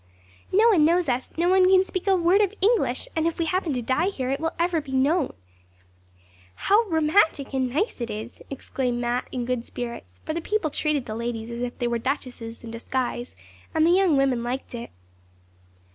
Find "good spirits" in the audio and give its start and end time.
9.45-10.19